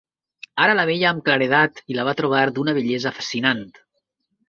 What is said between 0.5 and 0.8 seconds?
Ara